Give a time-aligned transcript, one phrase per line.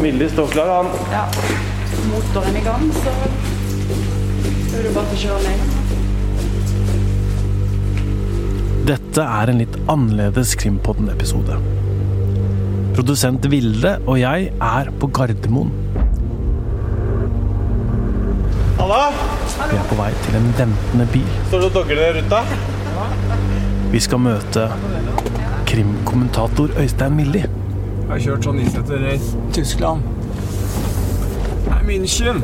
[0.00, 0.86] Milde står klar, han.
[1.12, 1.28] Ja.
[2.08, 3.10] Motoren i gang, så
[4.78, 5.60] er det bare til å kjøre ned.
[8.88, 11.58] Dette er en litt annerledes Krimpodden-episode.
[12.96, 15.70] Produsent Vilde og jeg er på Gardermoen.
[18.80, 19.04] Halla!
[19.60, 21.30] Vi er på vei til en ventende bil.
[21.50, 22.40] Står du og dogger ned ruta?
[23.92, 24.62] Vi skal møte
[25.68, 27.44] krimkommentator Øystein Milli.
[28.10, 29.12] Jeg har kjørt sånn issetter i
[29.54, 30.02] Tyskland.
[31.68, 32.40] Nei, München.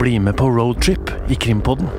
[0.00, 1.92] Bli med på roadtrip i Krimpodden.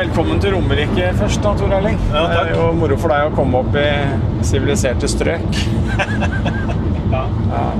[0.00, 1.96] Velkommen til Romerike først, da, Tor Erling.
[2.10, 2.32] Ja, takk.
[2.34, 3.88] Det er jo moro for deg å komme opp i
[4.44, 5.62] siviliserte strøk.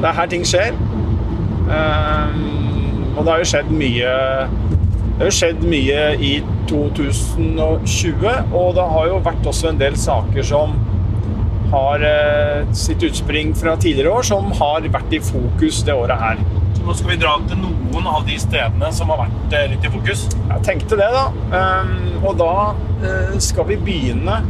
[0.01, 0.77] Det er her ting skjer.
[1.71, 6.31] Um, og det har jo skjedd mye Det har jo skjedd mye i
[6.71, 10.73] 2020, og det har jo vært også en del saker som
[11.71, 16.41] har uh, sitt utspring fra tidligere år, som har vært i fokus det året her.
[16.75, 19.87] Så nå skal vi dra til noen av de stedene som har vært uh, litt
[19.87, 20.25] i fokus.
[20.41, 21.29] Jeg tenkte det, da.
[21.53, 22.55] Um, og da
[23.05, 24.41] uh, skal vi begynne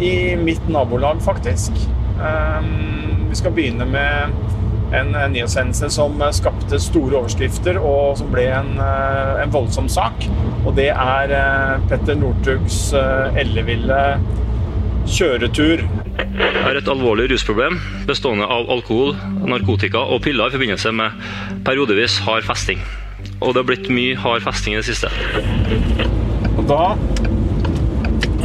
[0.00, 1.76] i mitt nabolag, faktisk.
[2.16, 4.30] Ehm, vi skal begynne med
[4.96, 9.90] en, en nyhetshendelse som eh, skapte store overskrifter, og som ble en, eh, en voldsom
[9.92, 10.24] sak.
[10.64, 13.98] Og det er eh, Petter Northugs eh, elleville
[15.04, 15.82] kjøretur
[16.64, 17.76] har et alvorlig rusproblem
[18.08, 19.12] bestående av alkohol,
[19.44, 21.20] narkotika og piller i forbindelse med
[21.66, 22.80] periodevis hard festing.
[23.42, 25.12] Og det har blitt mye hard festing i det siste.
[26.56, 26.80] Og da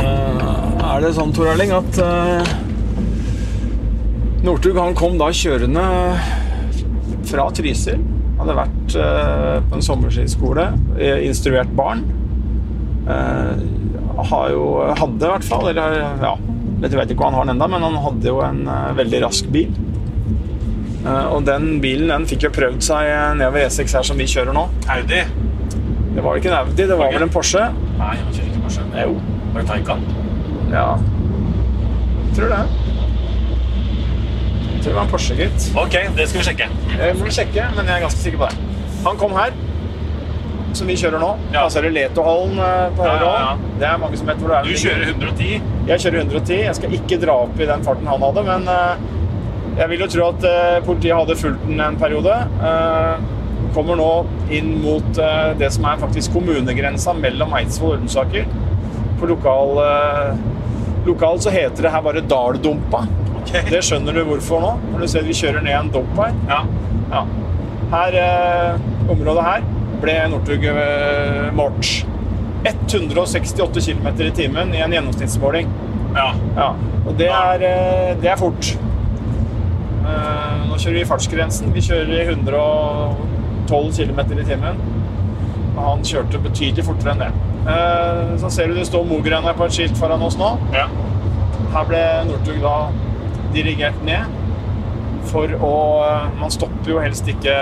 [0.03, 0.51] eh,
[0.91, 2.67] er det sånn, Tor Erling, at
[4.41, 5.83] Northug kom da kjørende
[7.29, 7.99] fra Trysil.
[8.39, 10.63] Hadde vært eh, på en sommerskiskole,
[10.97, 12.01] eh, instruert barn.
[13.05, 13.61] Eh,
[14.31, 14.63] har jo,
[14.97, 16.33] hadde i hvert fall, eller ja,
[16.81, 18.65] jeg vet ikke hva han har den enda, men han hadde jo en
[18.97, 19.69] veldig rask bil.
[21.05, 23.07] Og den bilen den fikk jo prøvd seg
[23.39, 24.67] nedover E6 her som vi kjører nå.
[24.93, 25.23] Audi.
[26.11, 27.69] Det var ikke en Audi, det var vel en Porsche.
[28.01, 28.85] Nei, han kjører ikke Porsche.
[29.05, 29.15] Jo.
[29.53, 30.05] Var det Taycan?
[30.73, 30.87] Ja.
[32.37, 32.90] Tror det.
[34.81, 35.65] Tror det var en Porsche, gitt.
[35.77, 36.67] Ok, det skal vi sjekke.
[36.97, 38.69] Jeg må sjekke, men jeg er ganske sikker på det.
[39.05, 39.53] Han kom her,
[40.77, 41.29] som vi kjører nå.
[41.53, 41.67] Ja.
[41.67, 43.51] Altså, det Letohallen eh, på høyre ja, ja.
[43.51, 44.69] ja, Det er mange som vet hvor det er.
[44.69, 45.51] Du kjører 110.
[45.91, 46.55] Jeg kjører 110.
[46.65, 49.05] Jeg skal ikke dra opp i den farten han hadde, men eh,
[49.81, 52.39] jeg vil jo tro at eh, politiet hadde fulgt den en periode.
[52.71, 53.29] Eh,
[53.75, 54.09] kommer nå
[54.51, 58.49] inn mot eh, det som er faktisk kommunegrensa mellom Eidsvoll og Ullensaker.
[59.21, 60.41] På lokal, eh,
[61.05, 63.05] lokal så heter det her bare Daldumpa.
[63.41, 63.51] Ok.
[63.69, 66.33] Det skjønner du hvorfor nå, når du ser vi kjører ned en dump her.
[66.49, 66.61] Ja.
[67.11, 67.23] Ja.
[67.91, 69.65] Her, eh, området her
[70.01, 72.05] ble Northug eh, målt.
[72.63, 75.67] 168 km i timen i en gjennomsnittsmåling.
[76.15, 76.27] ja.
[76.55, 76.69] Ja,
[77.07, 78.75] og det er, eh, det er fort.
[80.05, 81.73] Eh, Nå kjører vi fartsgrensen.
[81.73, 84.81] Vi kjører i 112 km i timen.
[85.75, 87.31] Og han kjørte betydelig fortere enn det.
[87.71, 90.57] Eh, Så ser du det står Mogren her på et skilt foran oss nå.
[90.73, 90.87] ja.
[91.71, 92.75] Her ble Northug da
[93.53, 94.39] dirigert ned
[95.31, 95.73] for å
[96.39, 97.53] Man stopper jo helst ikke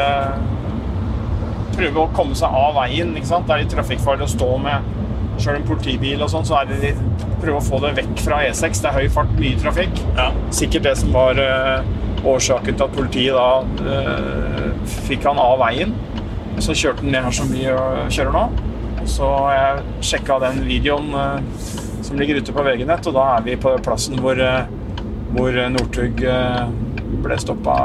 [1.76, 3.12] Prøve å komme seg av veien.
[3.16, 3.48] ikke sant?
[3.48, 4.96] Det er litt trafikkfarlig å stå med
[5.40, 8.42] Sjøl en politibil og sånn, så er det litt Prøve å få det vekk fra
[8.50, 8.82] E6.
[8.84, 10.02] Det er høy fart, mye trafikk.
[10.18, 10.26] ja.
[10.52, 11.86] Sikkert det som var eh,
[12.28, 14.66] årsaken til at politiet da eh,
[15.08, 15.94] fikk han av veien.
[16.60, 18.44] Så kjørte han ned her som vi eh, kjører nå.
[19.08, 21.64] Så jeg sjekka den videoen eh,
[22.04, 24.68] som ligger ute på VG-nett, og da er vi på plassen hvor, eh,
[25.36, 26.64] hvor Northug eh,
[27.24, 27.76] ble stoppa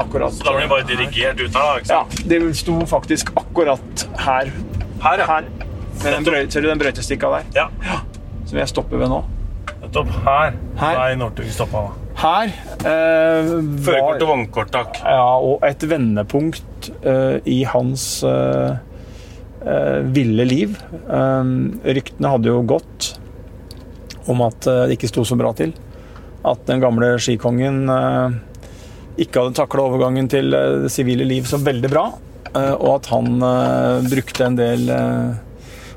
[0.00, 2.78] akkurat Så da ble de bare dirigert ut her, da, ikke Ja, de det sto
[2.88, 4.52] faktisk akkurat her.
[5.02, 5.26] Her, ja.
[5.28, 5.50] Her.
[6.02, 7.50] Den brøy, ser du den brøytestikka der?
[7.56, 7.98] Ja.
[8.48, 9.20] Som jeg stopper ved nå.
[9.82, 10.54] Nettopp her.
[10.80, 10.96] Her.
[10.98, 11.82] Nei, Northug stoppa.
[12.22, 12.48] Her
[12.86, 13.50] eh,
[13.82, 14.98] Førerkort og vognkort, takk.
[15.04, 18.74] Ja, og et vendepunkt eh, i hans eh,
[19.66, 20.76] eh, ville liv.
[21.02, 21.52] Eh,
[21.98, 23.12] ryktene hadde jo gått
[24.30, 25.74] om at eh, det ikke sto så bra til.
[26.44, 28.40] At den gamle skikongen eh,
[29.22, 32.08] ikke hadde takla overgangen til eh, det sivile liv så veldig bra.
[32.54, 33.38] eh, og at han
[34.10, 34.90] brukte en del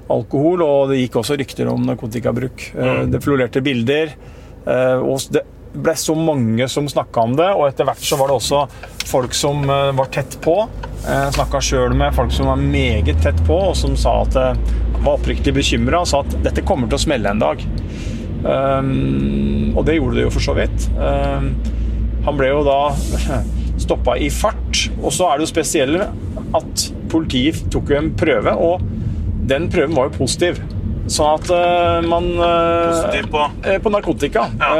[0.06, 2.70] alkohol, og det gikk også rykter om narkotikabruk.
[2.78, 4.16] Eh, det florerte bilder.
[4.66, 5.44] og det
[5.76, 8.62] ble så mange som snakka om det, og etter hvert så var det også
[9.06, 10.56] folk som var tett på.
[11.36, 14.34] Snakka sjøl med folk som var meget tett på, og som sa at
[15.06, 17.62] var oppriktig bekymra og sa at dette kommer til å smelle en dag.
[18.44, 20.88] Um, og det gjorde det jo for så vidt.
[20.98, 21.52] Um,
[22.26, 22.80] han ble jo da
[23.86, 24.86] stoppa i fart.
[25.02, 26.08] Og så er det jo spesielle
[26.56, 28.84] at politiet tok jo en prøve, og
[29.50, 30.62] den prøven var jo positiv.
[31.12, 34.48] Sånn at uh, man uh, Positiv på eh, på narkotika.
[34.58, 34.72] Ja.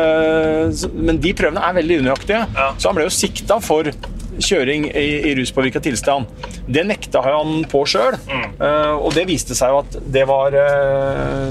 [0.98, 2.40] Men de prøvene er veldig unøyaktige.
[2.58, 2.72] Ja.
[2.82, 3.92] Så han ble jo sikta for
[4.36, 6.26] kjøring i, i ruspåvirka tilstand.
[6.66, 8.58] Det nekta han på sjøl, Mm.
[9.06, 10.56] og det viste seg jo at det var,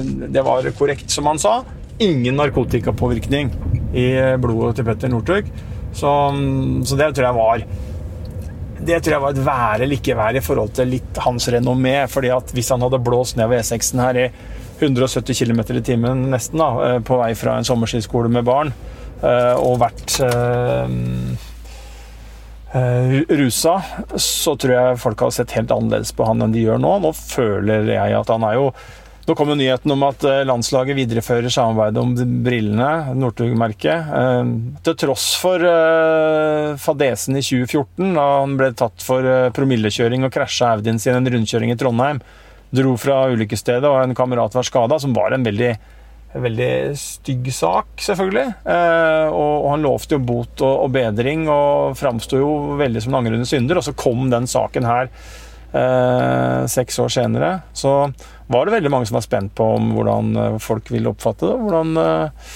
[0.04, 1.58] det var korrekt, som han sa.
[2.02, 3.52] Ingen narkotikapåvirkning
[3.94, 4.08] i
[4.42, 5.50] blodet til Petter Northug.
[5.94, 6.10] Så,
[6.86, 7.66] så det tror jeg var
[8.84, 12.06] det tror jeg var et være eller ikke være i forhold til litt hans renommé.
[12.10, 14.26] fordi at Hvis han hadde blåst nedover E6-en her i
[14.80, 18.72] 170 km i timen nesten da, eh, på vei fra en sommerskiskole med barn,
[19.22, 20.88] eh, og vært eh,
[23.38, 23.76] rusa,
[24.18, 26.98] så tror jeg folk hadde sett helt annerledes på han enn de gjør nå.
[27.04, 28.72] Nå føler jeg at han er jo
[29.24, 32.10] Nå kom jo nyheten om at eh, landslaget viderefører samarbeidet om
[32.44, 34.10] brillene, Northug-merket.
[34.18, 34.50] Eh,
[34.84, 39.24] Til tross for eh, fadesen i 2014, da han ble tatt for
[39.56, 42.20] promillekjøring og krasja Audien sin en rundkjøring i Trondheim.
[42.74, 45.72] Dro fra ulykkesstedet, og en kamerat var skada, som var en veldig
[46.34, 48.56] veldig stygg sak, selvfølgelig.
[48.66, 52.48] Og, han lovte jo bot og, bedring og framsto jo
[52.80, 53.78] veldig som en angrende synder.
[53.78, 55.12] Og så kom den saken her
[56.70, 57.50] seks år senere.
[57.74, 57.92] Så
[58.46, 61.56] var det veldig mange som var spent på om hvordan eh, folk ville oppfatte det.
[61.64, 62.50] Hvordan eh,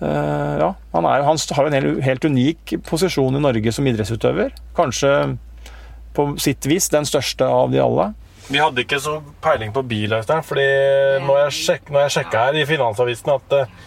[0.00, 3.88] eh, Ja, han, er, han har jo en helt, helt unik posisjon i Norge som
[3.88, 4.54] idrettsutøver.
[4.76, 5.14] Kanskje
[6.14, 8.12] på sitt vis den største av de alle.
[8.44, 10.66] Vi hadde ikke så peiling på bil, fordi
[11.24, 13.78] når jeg, sjek, når jeg sjekka her i Finansavisen at eh,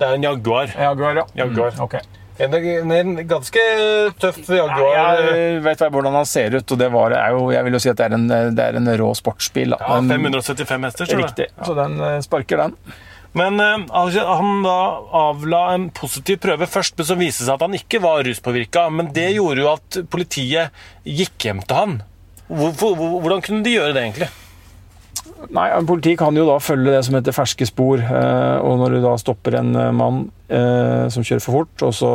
[0.00, 0.72] det er en Jaguar.
[0.74, 1.26] Jaguar, ja.
[1.44, 1.76] Jaguar.
[1.76, 2.19] Mm, ok.
[2.40, 3.62] En, en ganske
[4.22, 5.20] tøff Jaguar.
[5.34, 7.90] Jeg vet hvordan han ser ut, og det var, er jo, jeg vil jo si
[7.92, 8.26] at det er en,
[8.56, 9.74] det er en rå sportsbil.
[9.76, 9.78] Da.
[9.84, 11.28] Ja, 575 hester, tror jeg.
[11.28, 11.48] Riktig.
[11.66, 12.76] Så den eh, sparker den.
[13.38, 14.76] Men altså, han da
[15.14, 18.88] avla en positiv prøve først, men så viste det seg at han ikke var ruspåvirka.
[18.90, 20.72] Men det gjorde jo at politiet
[21.06, 21.98] gikk hjem til han.
[22.50, 24.30] Hvor, hvor- hvordan kunne de gjøre det, egentlig?
[25.48, 28.02] Nei, Politiet kan jo da følge det som heter ferske spor.
[28.02, 31.94] eh, Og når du da stopper en eh, mann eh, som kjører for fort, og
[31.96, 32.12] så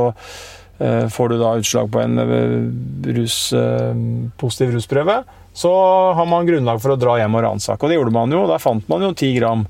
[0.76, 2.20] får du da utslag på en
[3.16, 3.36] rus,
[4.36, 5.14] positiv rusprøve,
[5.56, 5.70] så
[6.18, 7.80] har man grunnlag for å dra hjem og ransake.
[7.80, 8.42] Og det gjorde man jo.
[8.50, 9.64] Der fant man jo ti gram,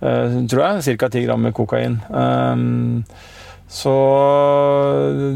[0.00, 1.10] tror jeg, ca.
[1.12, 1.98] ti gram med kokain.
[3.68, 3.92] Så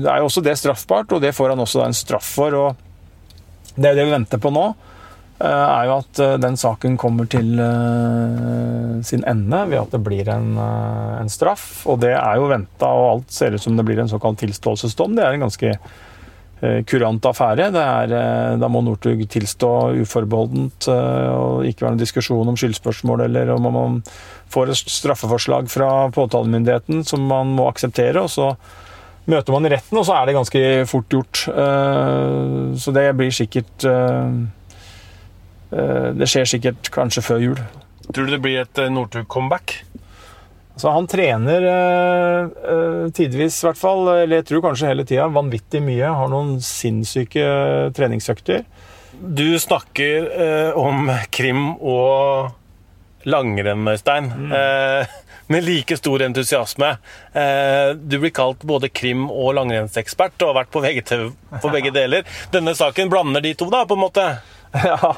[0.01, 2.57] det er jo også det straffbart, og det får han også en straff for.
[2.57, 2.81] og
[3.77, 4.65] det er jo det vi venter på nå,
[5.49, 10.29] er jo at eh, den saken kommer til eh, sin ende ved at det blir
[10.33, 11.83] en, eh, en straff.
[11.91, 15.17] Og det er jo venta, og alt ser ut som det blir en såkalt tilståelsesdom.
[15.17, 17.71] Det er en ganske eh, kurant affære.
[17.73, 19.73] Er, eh, da må Northug tilstå
[20.05, 23.99] uforbeholdent eh, og ikke være noen diskusjon om skyldspørsmål eller om man
[24.53, 28.21] får et straffeforslag fra påtalemyndigheten som man må akseptere.
[28.23, 28.55] og så
[29.31, 31.45] møter man retten, og så er det ganske fort gjort.
[31.53, 34.33] Eh, Så det blir sikkert eh, eh,
[35.73, 37.63] Det skjer sikkert kanskje før jul.
[38.13, 39.79] Tror du det blir et eh, Northug-comeback?
[40.77, 45.29] Så han trener eh, eh, tidvis, i hvert fall, eller jeg tror kanskje hele tida,
[45.33, 46.09] vanvittig mye.
[46.17, 47.45] Har noen sinnssyke
[47.97, 48.65] treningsøkter.
[49.23, 52.53] Du snakker eh, om krim og
[53.29, 55.13] langrenn, Øystein, eh,
[55.53, 56.95] med like stor entusiasme.
[57.39, 61.29] Eh, du blir kalt både krim- og langrennsekspert og har vært på VGTV
[61.63, 62.27] på begge deler.
[62.51, 64.27] Denne saken blander de to, da, på en måte?
[64.89, 65.11] Ja,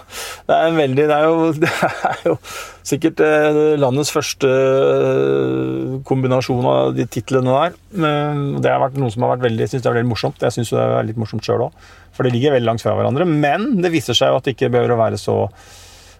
[0.48, 2.34] det er veldig Det er jo, det er jo
[2.84, 7.78] sikkert eh, landets første eh, kombinasjon av de titlene der.
[7.94, 10.42] Det har vært noe som har vært veldig, jeg synes det er veldig morsomt.
[10.42, 11.86] Jeg syns det er litt morsomt sjøl òg.
[12.14, 13.26] For det ligger veldig langt fra hverandre.
[13.28, 15.38] Men det viser seg jo at det ikke behøver å være så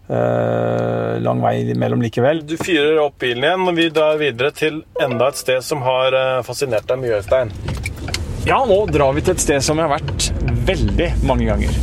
[0.08, 2.42] eh, lang vei imellom likevel.
[2.46, 6.16] Du fyrer opp bilen igjen, og vi drar videre til enda et sted som har
[6.18, 7.52] eh, fascinert deg mye, Øystein.
[8.44, 10.30] Ja, nå drar vi til et sted som jeg har vært
[10.68, 11.78] veldig mange ganger.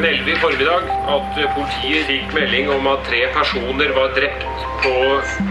[0.00, 4.44] Klokken 11 i formiddag at politiet fikk melding om at tre personer var drept
[4.80, 4.92] på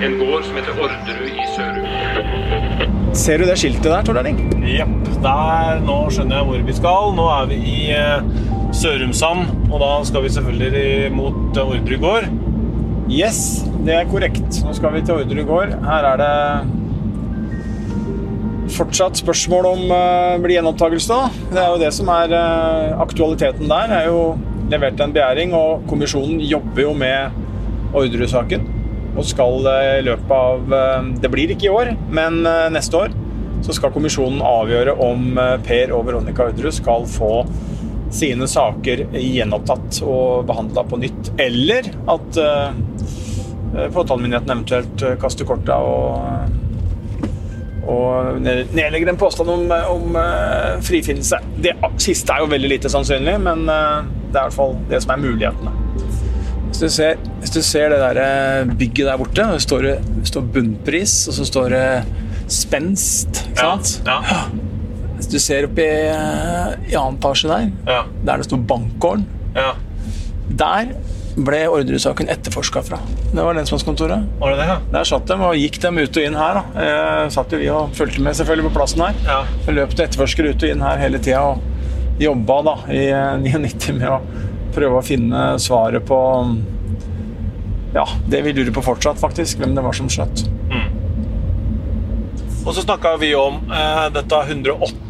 [0.01, 3.13] en gård som heter Orderud i Sørum.
[3.13, 4.39] Ser du det skiltet der, Tord Erling?
[4.65, 4.95] Jepp.
[5.21, 7.13] Der, nå skjønner jeg hvor vi skal.
[7.17, 8.25] Nå er vi i eh,
[8.73, 12.29] Sørumsand, og da skal vi selvfølgelig mot eh, Orderud gård.
[13.09, 14.61] Yes, det er korrekt.
[14.65, 15.77] Nå skal vi til Orderud gård.
[15.85, 16.33] Her er det
[18.73, 21.13] fortsatt spørsmål om uh, blir gjenopptakelse.
[21.13, 21.45] da.
[21.51, 23.87] Det er jo det som er uh, aktualiteten der.
[23.91, 24.21] Det er jo
[24.69, 27.39] levert en begjæring, og kommisjonen jobber jo med
[27.97, 28.67] Orderud-saken.
[29.17, 30.73] Og skal eh, i løpet av
[31.19, 33.15] Det blir ikke i år, men neste år
[33.65, 35.33] så skal kommisjonen avgjøre om
[35.65, 37.31] Per og Veronica Orderud skal få
[38.13, 42.39] sine saker gjenopptatt og behandla på nytt, eller at
[43.97, 46.68] påtalemyndigheten eventuelt kaster korta og,
[47.89, 51.39] og ned- nedlegger en påstand om, om uh, frifinnelse.
[51.63, 55.01] Det siste er jo veldig lite sannsynlig, men uh, det er i hvert fall det
[55.03, 55.75] som er mulighetene.
[56.69, 60.27] Hvis du ser, hvis du ser det der eh, bygget der borte, det står, det
[60.29, 61.85] står bunnpris, og så står det
[62.53, 63.41] spenst.
[63.49, 63.95] Ikke sant?
[64.07, 64.43] Ja.
[65.17, 68.03] Hvis du ser oppi eh, i annen etasje der, Ja.
[68.29, 69.25] der det står Bankgården,
[69.57, 69.71] ja.
[70.61, 70.93] der
[71.45, 72.97] ble ordresaken etterforska fra.
[73.33, 74.25] Det var lensmannskontoret.
[74.41, 74.77] Var det det, ja?
[74.93, 76.59] Der satt de og gikk dem ut og inn her.
[76.59, 76.85] da.
[76.85, 79.19] Eh, satt jo vi og fulgte med selvfølgelig på plassen her.
[79.27, 79.39] Ja.
[79.71, 83.95] Løp til etterforsker ut og inn her hele tida og jobba da i eh, 99
[83.99, 84.19] med å
[84.75, 86.19] prøve å finne svaret på
[87.95, 89.57] Ja, det vi lurer på fortsatt, faktisk.
[89.63, 90.45] Hvem det var som skjøt.
[92.67, 94.43] Og så snakka vi om eh, dette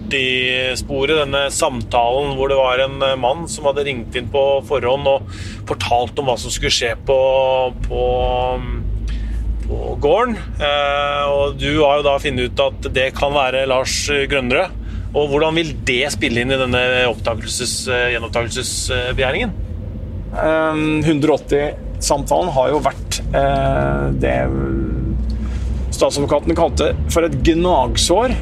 [0.09, 5.07] 180-sporet, denne samtalen hvor det var en eh, mann som hadde ringt inn på forhånd
[5.07, 5.29] og
[5.69, 7.19] fortalt om hva som skulle skje på,
[7.85, 8.03] på,
[9.67, 10.35] på gården.
[10.59, 14.77] Eh, og du har jo da funnet ut at det kan være Lars Grønnerød.
[15.09, 17.07] Og hvordan vil det spille inn i denne eh,
[18.13, 19.55] gjenopptakelsesbegjæringen?
[20.33, 24.37] Eh, 180-samtalen har jo vært det
[25.93, 28.33] statsadvokaten kalte for et gnagsår.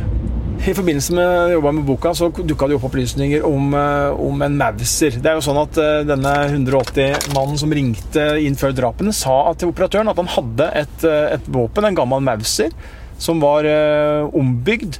[0.57, 4.57] I forbindelse med jobba med boka så dukka det opp opplysninger om, eh, om en
[4.57, 5.19] Mauser.
[5.21, 9.71] Det er jo sånn at eh, denne 180-mannen som ringte inn før drapene, sa til
[9.71, 12.73] operatøren at han hadde et, et våpen, en gammel Mauser,
[13.21, 14.99] som var uh, ombygd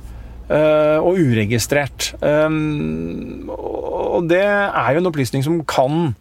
[0.50, 2.14] uh, og uregistrert.
[2.22, 6.16] Um, og det er jo en opplysning som kan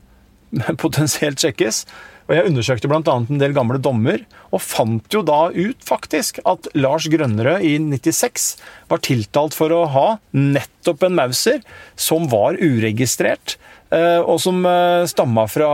[0.84, 1.84] potensielt sjekkes.
[2.26, 3.00] Og Jeg undersøkte bl.a.
[3.06, 8.48] en del gamle dommer, og fant jo da ut faktisk at Lars Grønnerød i 96
[8.90, 11.62] var tiltalt for å ha nettopp en Mauser
[11.94, 13.56] som var uregistrert.
[13.94, 15.70] eh, Og som eh, stamma fra,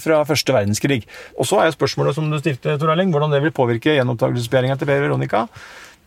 [0.00, 1.02] fra første verdenskrig.
[1.36, 4.78] Og så er jo spørsmålet som du stilte, Tor Erling, hvordan det vil påvirke gjenopptakelsesbegjæringa
[4.80, 5.46] til Per Veronica.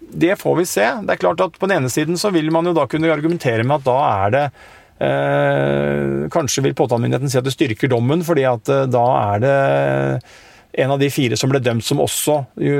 [0.01, 0.85] Det får vi se.
[1.05, 3.63] Det er klart at På den ene siden så vil man jo da kunne argumentere
[3.63, 4.47] med at da er det
[4.99, 9.55] eh, Kanskje vil påtalemyndigheten si at det styrker dommen, fordi at eh, da er det
[10.73, 12.77] en av de fire som ble dømt som også, jo,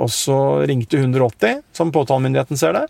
[0.00, 0.36] også
[0.68, 2.86] ringte 180, som påtalemyndigheten ser det.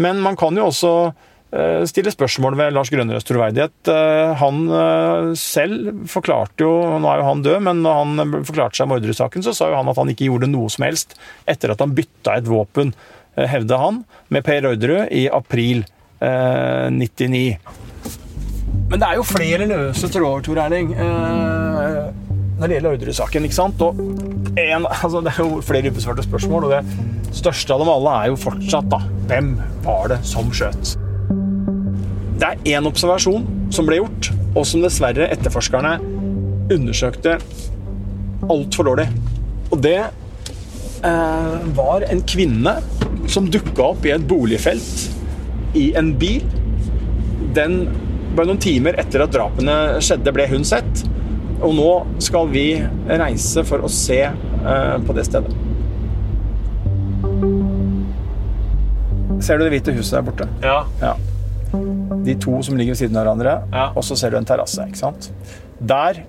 [0.00, 3.74] Men man kan jo også eh, stille spørsmål ved Lars Grønnerøds troverdighet.
[3.88, 8.80] Eh, Han eh, selv forklarte jo Nå er jo han død, men når han forklarte
[8.80, 11.16] seg mordersaken, så sa jo han at han ikke gjorde noe som helst
[11.48, 12.92] etter at han bytta et våpen,
[13.32, 15.86] hevda han, med Per Orderud i april
[16.22, 17.58] eh, 99.
[18.92, 22.10] Men det er jo flere løse tråder, Tor Erling, eh,
[22.58, 23.46] når det gjelder Orderud-saken.
[23.48, 23.80] ikke sant?
[23.82, 23.96] Og
[24.60, 28.32] en, altså, det er jo flere ubesvarte spørsmål, og det største av dem alle er
[28.32, 29.00] jo fortsatt da,
[29.30, 29.54] hvem
[29.86, 30.94] var det som skjøt?
[32.42, 35.96] Det er én observasjon som ble gjort, og som dessverre etterforskerne
[36.72, 37.38] undersøkte
[38.50, 39.08] altfor dårlig.
[39.72, 42.76] Og det eh, var en kvinne
[43.30, 45.21] som dukka opp i et boligfelt
[45.74, 46.42] i en bil.
[47.56, 47.88] Den
[48.32, 51.02] Bare noen timer etter at drapene skjedde, ble hun sett.
[51.60, 51.88] Og nå
[52.24, 52.62] skal vi
[53.06, 55.52] reise for å se eh, på det stedet.
[59.42, 60.46] Ser du det hvite huset der borte?
[60.62, 60.78] Ja.
[61.02, 61.12] Ja.
[62.24, 63.86] De to som ligger ved siden av hverandre, Ja.
[63.96, 64.80] og så ser du en terrasse.
[64.86, 65.30] ikke sant?
[65.80, 66.22] Der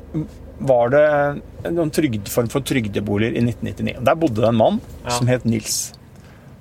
[0.60, 4.04] var det en trygd, form for trygdeboliger i 1999.
[4.04, 5.10] Der bodde det en mann Ja.
[5.10, 5.94] som het Nils.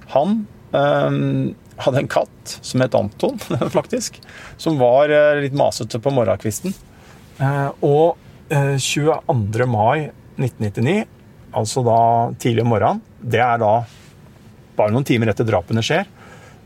[0.09, 3.39] Han øhm, hadde en katt som het Anton,
[3.77, 4.19] faktisk,
[4.61, 6.75] som var øh, litt masete på morgenkvisten.
[7.43, 8.19] Eh, og
[8.53, 9.67] eh, 22.
[9.71, 11.05] mai 1999,
[11.53, 12.01] altså da
[12.41, 13.75] tidlig om morgenen, det er da
[14.77, 16.09] bare noen timer etter drapene skjer,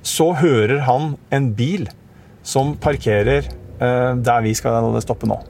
[0.07, 1.89] så hører han en bil
[2.47, 5.41] som parkerer eh, der vi skal stoppe nå.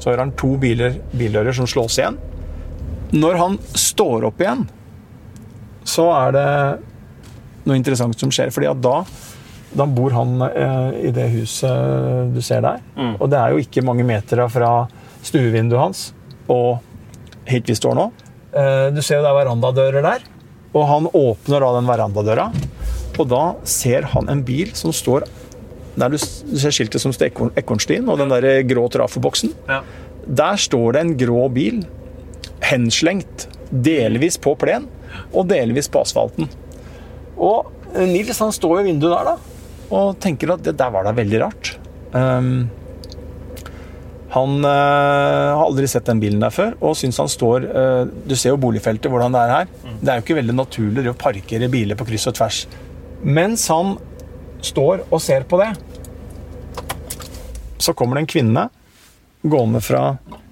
[0.00, 2.16] Så hører han to biler, bildører som slås igjen.
[3.10, 4.62] Når han står opp igjen,
[5.88, 6.50] så er det
[7.66, 8.52] noe interessant som skjer.
[8.54, 9.04] fordi at da,
[9.76, 12.80] da bor han eh, i det huset du ser der.
[13.18, 14.72] Og det er jo ikke mange meter fra
[15.22, 16.04] stuevinduet hans
[16.50, 16.80] og
[17.50, 18.10] hit vi står nå.
[18.52, 20.24] Eh, du ser jo det er verandadører der.
[20.70, 22.44] Og han åpner da den verandadøra,
[23.18, 25.26] og da ser han en bil som står
[26.00, 29.52] der du du ser skiltet som står Ekornstien, og den der grå trafoboksen.
[29.68, 29.82] Ja.
[30.26, 31.82] Der står det en grå bil
[32.70, 34.86] henslengt, delvis på plen
[35.32, 36.48] og delvis på asfalten.
[37.40, 39.36] Og eh, Nils han står i vinduet der da,
[39.96, 41.72] og tenker at det der var da veldig rart.
[42.12, 42.68] Um,
[44.30, 48.36] han eh, har aldri sett den bilen der før, og syns han står eh, Du
[48.38, 49.72] ser jo boligfeltet, hvordan det er her.
[50.00, 52.60] Det er jo ikke veldig naturlig å parkere biler på kryss og tvers.
[53.26, 53.96] Mens han
[54.64, 55.72] står og ser på det,
[57.80, 58.66] så kommer det en kvinne
[59.42, 60.04] gående fra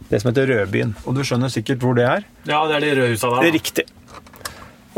[0.09, 0.95] det som heter Rødbyen.
[1.05, 2.25] Og du skjønner sikkert hvor det er.
[2.49, 3.49] ja, det er de røde husa Det der.
[3.51, 3.85] er riktig.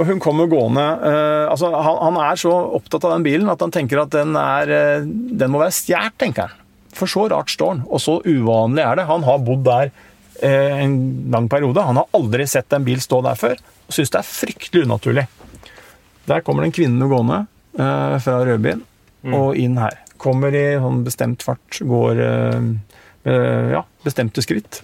[0.01, 3.61] Og hun kommer gående uh, altså han, han er så opptatt av den bilen at
[3.61, 6.63] han tenker at den, er, uh, den må være stjålet, tenker han.
[6.97, 9.05] For så rart står han, og så uvanlig er det.
[9.11, 10.97] Han har bodd der uh, en
[11.35, 11.85] lang periode.
[11.85, 15.27] Han har aldri sett en bil stå der før, og syns det er fryktelig unaturlig.
[16.31, 18.83] Der kommer det en kvinne gående fra Rødbyen
[19.35, 19.95] og inn her.
[20.21, 22.21] Kommer i sånn bestemt fart, går
[23.25, 24.83] ja, bestemte skritt.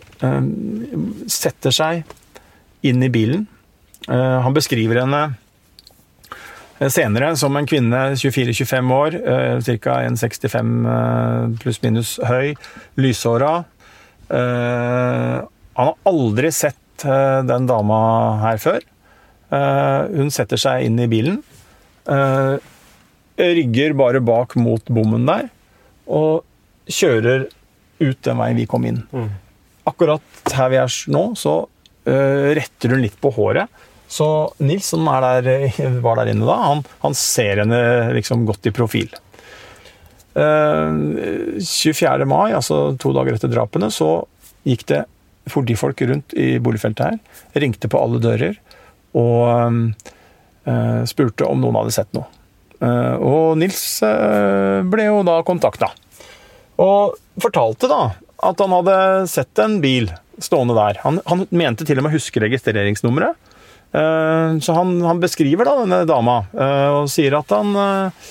[1.30, 2.16] Setter seg
[2.86, 3.44] inn i bilen.
[4.08, 5.22] Eh, han beskriver henne
[6.78, 9.16] eh, senere som en kvinne 24-25 år,
[9.82, 9.96] ca.
[10.06, 12.52] 1,65 eh, pluss minus høy,
[13.00, 13.64] lyshåra.
[14.30, 15.36] Eh,
[15.76, 17.98] han har aldri sett eh, den dama
[18.44, 18.80] her før.
[19.50, 21.42] Eh, hun setter seg inn i bilen.
[22.10, 22.56] eh,
[23.36, 25.50] rygger bare bak mot bommen der,
[26.08, 26.44] og
[26.88, 27.42] kjører
[28.00, 29.02] ut den veien vi kom inn.
[29.86, 30.22] Akkurat
[30.56, 31.52] her vi er nå, så
[32.08, 33.68] eh, retter hun litt på håret.
[34.08, 34.26] Så
[34.62, 37.80] Nils, som er der, var der inne da, han, han ser henne
[38.16, 39.10] liksom godt i profil.
[40.36, 42.28] Eh, 24.
[42.28, 44.20] mai, altså to dager etter drapene, så
[44.66, 45.04] gikk det
[45.50, 48.56] politifolk rundt i boligfeltet her, ringte på alle dører
[49.16, 49.92] og
[50.66, 52.26] eh, spurte om noen hadde sett noe.
[52.82, 55.90] Eh, og Nils eh, ble jo da kontakta.
[56.82, 58.02] Og fortalte da
[58.46, 58.96] at han hadde
[59.32, 60.10] sett en bil
[60.42, 61.00] stående der.
[61.06, 63.38] Han, han mente til og med å huske registreringsnummeret.
[63.96, 68.24] Eh, Så han, han beskriver da denne dama eh, og sier at han eh,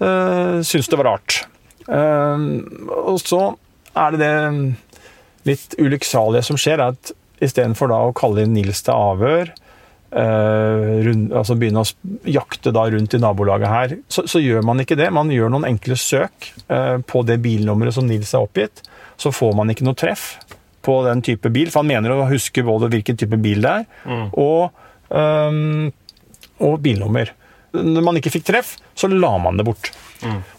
[0.00, 1.40] eh, syns det var rart.
[1.88, 3.42] Og så
[3.94, 4.74] er det det
[5.44, 7.12] litt ulykksalige som skjer, er at
[7.44, 9.50] istedenfor da å kalle inn Nils til avhør,
[10.14, 11.88] rund, altså begynne å
[12.30, 15.08] jakte da rundt i nabolaget her, så, så gjør man ikke det.
[15.12, 18.84] Man gjør noen enkle søk eh, på det bilnummeret som Nils er oppgitt.
[19.20, 20.36] Så får man ikke noe treff
[20.84, 23.84] på den type bil, for han mener å huske både hvilken type bil det er,
[24.38, 24.70] og,
[25.10, 25.90] ehm,
[26.64, 27.32] og bilnummer.
[27.74, 29.90] Når man ikke fikk treff, så la man det bort.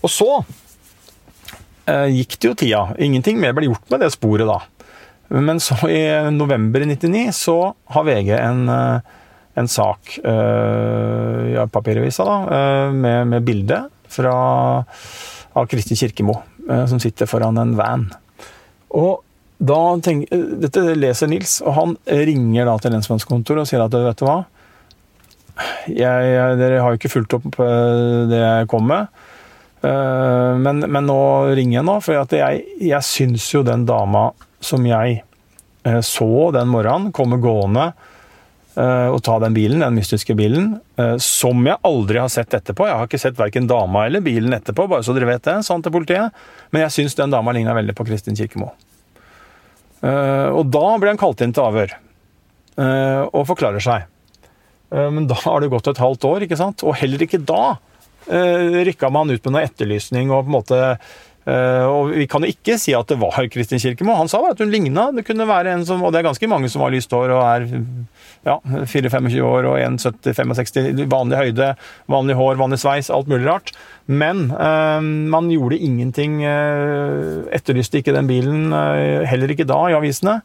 [0.03, 2.81] Og så uh, gikk det jo tida.
[3.01, 4.59] Ingenting mer ble gjort med det sporet da.
[5.27, 7.57] Men så i november i 99 så
[7.95, 8.99] har VG en, eh,
[9.55, 13.79] en sak uh, i papiravisa da, eh, med, med bilde
[14.11, 14.35] fra,
[15.53, 16.35] av Kristin Kirkemo,
[16.69, 18.05] eh, som sitter foran en van.
[18.93, 19.24] Og
[19.59, 23.93] da tenk, eh, Dette leser Nils, og han ringer da til lensmannskontoret og sier at
[23.95, 24.41] vet du hva,
[25.87, 29.07] jeg, jeg, dere har jo ikke fulgt opp eh, det jeg kom med.
[29.85, 31.19] Eh, Men, men nå
[31.55, 35.21] ringer jeg nå, for jeg, jeg syns jo den dama som jeg
[36.01, 37.91] så den morgenen, komme gående
[38.75, 40.71] og ta den bilen, den mystiske bilen,
[41.21, 42.87] som jeg aldri har sett etterpå.
[42.89, 45.85] Jeg har ikke sett verken dama eller bilen etterpå, bare så dere vet det, sant
[45.85, 46.33] til politiet.
[46.73, 48.71] Men jeg syns den dama ligna veldig på Kristin Kirkemo.
[50.05, 51.95] Eh, Og da ble han kalt inn til avhør,
[52.77, 54.05] eh, og forklarer seg.
[54.91, 56.83] Eh, Men da har det gått et halvt år, ikke sant?
[56.83, 57.77] Og heller ikke da
[58.25, 60.77] rykka man ut med noe etterlysning og på en måte
[61.45, 64.15] og Vi kan jo ikke si at det var Kristin Kirkemo.
[64.17, 65.11] Han sa bare at hun ligna.
[65.13, 67.43] Det kunne være en som, og det er ganske mange som har lyst hår og
[67.45, 67.67] er
[68.45, 71.71] ja, 4-25 år og 1,70-65, vanlig høyde,
[72.11, 73.73] vanlig hår, vanlig sveis, alt mulig rart.
[74.05, 75.01] Men eh,
[75.33, 76.41] man gjorde ingenting.
[76.45, 80.39] Eh, etterlyste ikke den bilen, eh, heller ikke da, i avisene.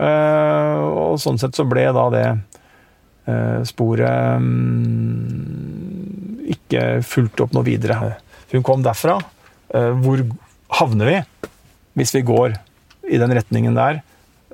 [0.00, 2.24] Uh, og sånn sett så ble da det
[3.28, 5.34] eh, sporet mm,
[6.54, 8.16] ikke fulgt opp noe videre.
[8.54, 9.18] Hun kom derfra.
[9.70, 10.22] Eh, hvor
[10.80, 11.18] havner vi
[11.98, 12.56] hvis vi går
[13.10, 14.00] i den retningen der,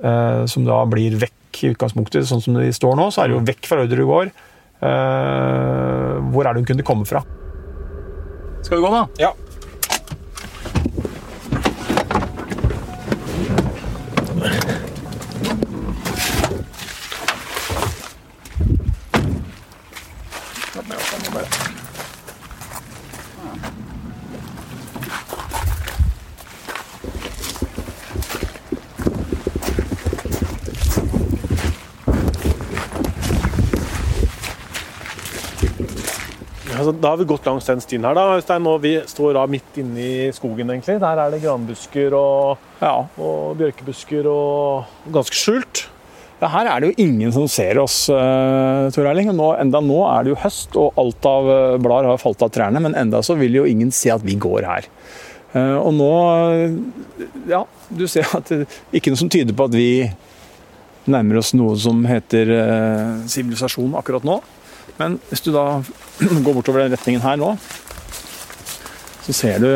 [0.03, 3.37] eh, som da blir vekk i utgangspunktet, sånn som vi står nå, så er det
[3.37, 4.33] jo vekk fra Orderud gård.
[4.77, 7.23] Eh, hvor er det hun kunne komme fra?
[8.61, 9.05] Skal vi gå, da?
[9.21, 9.33] Ja.
[36.87, 38.67] Altså, da har vi gått langs den stien her, da, Øystein.
[38.71, 41.01] Og vi står da midt inne i skogen, egentlig.
[41.03, 42.93] Der er det granbusker og, ja.
[43.19, 45.83] og bjørkebusker og ganske skjult.
[46.39, 49.33] Ja, her er det jo ingen som ser oss, uh, Tor Erling.
[49.35, 52.53] Nå, enda nå er det jo høst, og alt av uh, blader har falt av
[52.55, 54.87] trærne, men enda så vil jo ingen se at vi går her.
[55.51, 56.11] Uh, og nå
[57.49, 59.89] Ja, du ser at det ikke noe som tyder på at vi
[61.09, 64.37] nærmer oss noe som heter sivilisasjon sivilisasjon akkurat nå.
[64.97, 65.65] Men hvis du da
[66.45, 67.53] går bortover den retningen her nå,
[69.27, 69.69] så ser du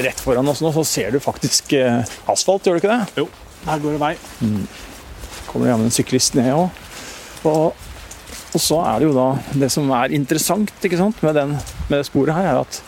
[0.00, 3.22] rett foran oss nå, så ser du faktisk eh, asfalt, gjør du ikke det?
[3.22, 3.28] Jo,
[3.66, 4.14] der går det vei.
[5.50, 6.82] kommer det jammen en syklist ned òg.
[7.48, 7.86] Og
[8.50, 9.28] Og så er det jo da
[9.62, 11.52] det som er interessant ikke sant, med, den,
[11.86, 12.80] med det sporet her, er at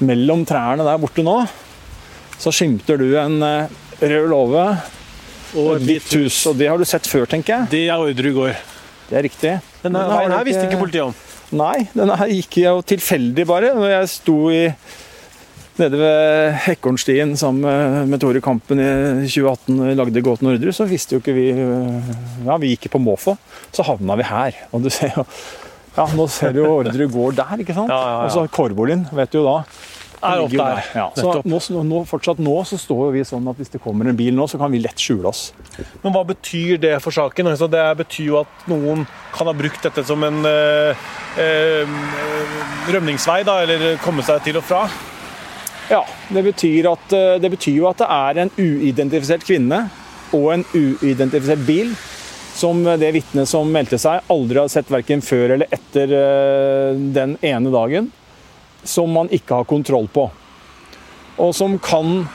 [0.00, 1.34] mellom trærne der borte nå,
[2.40, 3.68] så skimter du en eh,
[4.00, 4.64] rød låve
[5.58, 6.38] og et hvitt hus.
[6.48, 7.70] Og det har du sett før, tenker jeg.
[7.74, 8.56] Det er Orderud gård.
[9.08, 9.52] Det er riktig.
[9.82, 11.14] Denne Den veien her visste ikke- politiet om.
[11.58, 13.70] Nei, denne her gikk jo tilfeldig bare.
[13.74, 14.74] Når jeg sto i,
[15.78, 21.16] nede ved Hekkornstien sammen med, Tore Kampen i 2018 og lagde Gåten ordre så visste
[21.16, 21.46] jo ikke vi
[22.44, 23.36] Ja, vi gikk på måfå.
[23.72, 24.52] Så havna vi her.
[24.72, 25.24] Og du ser jo
[25.96, 27.88] ja, Nå ser du jo Orderud gård der, ikke sant?
[27.90, 28.26] Ja, ja, ja.
[28.26, 29.64] Og så Korvolin, vet du jo da.
[30.18, 30.80] Er opp der.
[30.96, 34.18] Ja, så nå, nå, fortsatt nå så står vi sånn at hvis det kommer en
[34.18, 35.52] bil nå, så kan vi lett skjule oss.
[36.02, 37.50] Men hva betyr det for saken?
[37.52, 41.06] Altså, det betyr jo at noen kan ha brukt dette som en eh,
[41.38, 41.94] eh,
[42.90, 44.84] rømningsvei, da, eller komme seg til og fra.
[45.88, 46.02] Ja,
[46.34, 49.84] det betyr, at, eh, det betyr jo at det er en uidentifisert kvinne
[50.34, 51.94] og en uidentifisert bil
[52.58, 56.10] som det vitnet som meldte seg, aldri har sett verken før eller etter
[57.14, 58.08] den ene dagen,
[58.82, 60.28] som man ikke har kontroll på.
[61.38, 62.26] Og som kan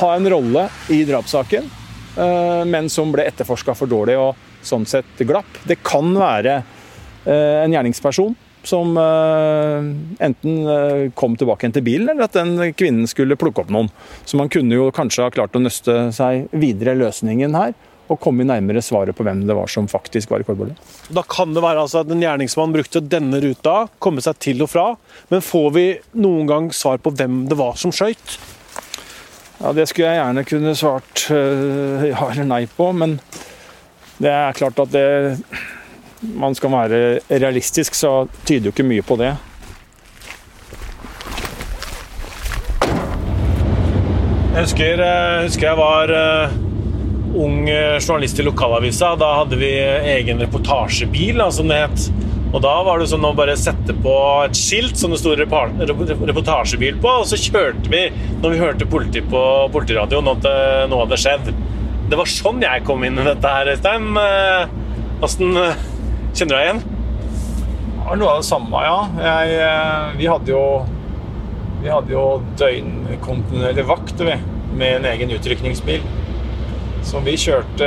[0.00, 1.70] ha en rolle i drapssaken,
[2.16, 5.62] eh, men som ble etterforska for dårlig og sånn sett glapp.
[5.64, 8.36] Det kan være eh, en gjerningsperson
[8.68, 9.86] som eh,
[10.26, 13.88] enten kom tilbake igjen til bilen, eller at den kvinnen skulle plukke opp noen.
[14.28, 17.72] Så man kunne jo kanskje ha klart å nøste seg videre løsningen her,
[18.10, 20.74] og komme nærmere svaret på hvem det var som faktisk var i Kårbolle.
[21.14, 24.72] Da kan det være altså at en gjerningsmann brukte denne ruta, komme seg til og
[24.72, 24.86] fra.
[25.30, 25.84] Men får vi
[26.18, 28.38] noen gang svar på hvem det var som skøyt?
[29.60, 33.18] Ja, det skulle jeg gjerne kunne svart eh, ja eller nei på, men
[34.20, 35.06] det er klart at det
[36.20, 39.30] man skal være realistisk, så tyder jo ikke mye på det.
[44.50, 46.58] Jeg husker, jeg, husker jeg var eh,
[47.36, 49.14] ung eh, journalist i lokalavisa.
[49.20, 49.70] Da hadde vi
[50.16, 52.06] egen reportasjebil, som det het.
[52.50, 56.98] Og da var det sånn å bare sette på et skilt som det sto reportasjebil
[57.02, 58.08] på, og så kjørte vi
[58.42, 59.42] når vi hørte politi på
[59.74, 61.52] politiradioen at eh, noe hadde skjedd.
[62.10, 64.10] Det var sånn jeg kom inn i dette her, Øystein.
[64.18, 64.78] Eh,
[65.20, 65.54] Åssen
[66.30, 66.80] Kjenner du deg igjen?
[66.80, 68.98] Det var noe av det samme, ja.
[69.26, 70.62] Jeg, vi hadde jo
[71.80, 72.24] vi hadde jo
[72.60, 74.34] døgnkontinuerlig vakt vi,
[74.76, 76.02] med en egen utrykningsbil.
[77.06, 77.86] Så vi kjørte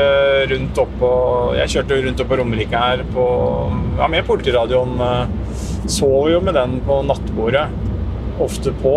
[0.52, 1.10] rundt oppå
[1.58, 3.26] Jeg kjørte rundt oppå Romerike her på,
[4.00, 4.96] ja, med politiradioen.
[5.00, 5.60] eh,
[5.92, 7.68] Sov jo med den på nattbordet.
[8.42, 8.96] Ofte på.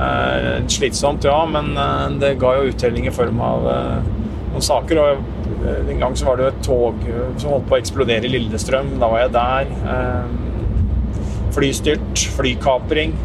[0.00, 4.10] Eh, slitsomt, ja, men eh, det ga jo uttelling i form av eh,
[4.52, 5.00] noen saker.
[5.02, 7.08] Og eh, en gang så var det jo et tog
[7.40, 8.94] som holdt på å eksplodere i Lillestrøm.
[9.02, 9.74] Da var jeg der.
[9.96, 13.16] Eh, flystyrt, flykapring.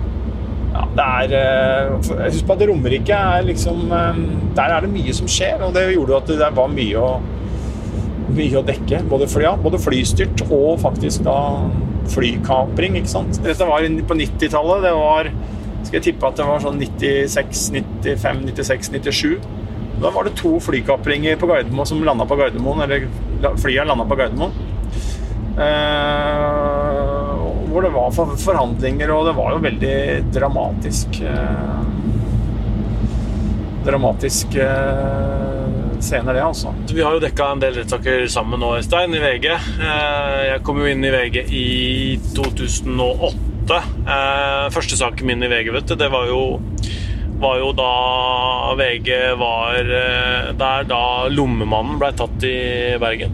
[0.75, 1.93] Ja, det er eh,
[2.25, 4.21] Husk på at Romerike er liksom eh,
[4.57, 7.11] Der er det mye som skjer, og det gjorde at det var mye å,
[8.35, 9.03] mye å dekke.
[9.11, 11.37] Både, fly, ja, både flystyrt og faktisk da
[12.11, 13.39] flykapring, ikke sant.
[13.45, 14.83] Dette var på 90-tallet.
[14.85, 15.31] Det var
[15.85, 17.65] Skal jeg tippe at det var sånn 96,
[18.03, 19.47] 95, 96, 97.
[20.01, 24.17] Da var det to flykapringer på Gardermoen som landa på Gardermoen, eller flyene landa på
[24.19, 24.55] Gardermoen.
[25.55, 26.84] Eh,
[27.75, 29.95] hvor det var for forhandlinger, og det var jo veldig
[30.35, 31.81] dramatisk eh,
[33.85, 36.71] Dramatisk eh, scener, det, altså.
[36.89, 39.45] Vi har jo dekka en del rettssaker sammen nå, Øystein, i VG.
[39.51, 41.65] Eh, Jeg kom jo inn i VG i
[42.33, 43.77] 2008.
[43.77, 46.41] Eh, Første saken min i VG, vet du, det var jo
[47.35, 47.91] var jo da
[48.79, 49.83] VG var
[50.55, 52.55] der da lommemannen ble tatt i
[53.01, 53.33] Bergen.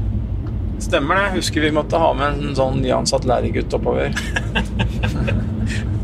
[0.82, 1.28] Stemmer det.
[1.38, 4.10] Husker vi måtte ha med en sånn nyansatt læregutt oppover.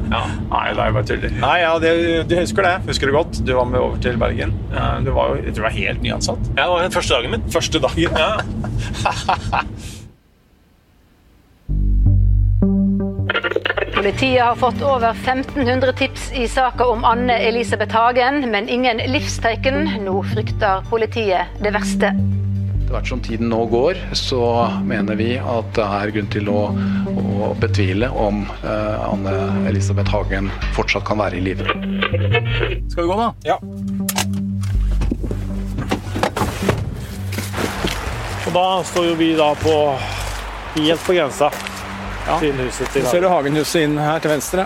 [0.07, 0.21] Ja.
[0.47, 1.33] Nei, det er bare tuller.
[1.41, 1.89] Nei, ja, det,
[2.29, 2.69] du husker det.
[2.87, 3.41] Husker det godt.
[3.43, 4.53] Du var med over til Bergen.
[4.71, 6.39] Eh, Du var jo jeg tror du var helt nyansatt.
[6.55, 7.43] Ja, det var den første dagen min.
[7.51, 8.15] Første dagen.
[8.15, 8.39] Ja.
[13.97, 19.89] Politiet har fått over 1500 tips i saka om Anne Elisabeth Hagen, men ingen livstegn.
[20.05, 22.13] Nå frykter politiet det verste.
[22.88, 24.39] Etter hvert som tiden nå går, så
[24.88, 26.62] mener vi at det er grunn til å,
[27.12, 29.34] å betvile om eh, Anne
[29.67, 31.67] Elisabeth Hagen fortsatt kan være i live.
[32.88, 33.28] Skal vi gå, da?
[33.43, 33.60] Ja.
[38.47, 39.78] Og da står jo vi da på
[40.80, 41.52] helt på grensa
[42.39, 44.63] til huset til Så ser du Hagenhuset inn her til venstre.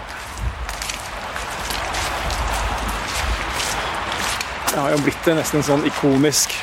[4.69, 6.61] Det har jo blitt en nesten sånn ikonisk